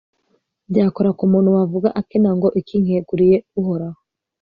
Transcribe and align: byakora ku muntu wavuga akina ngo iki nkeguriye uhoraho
byakora 0.69 1.09
ku 1.17 1.23
muntu 1.31 1.49
wavuga 1.57 1.87
akina 1.99 2.29
ngo 2.37 2.47
iki 2.59 2.75
nkeguriye 2.83 3.37
uhoraho 3.59 3.99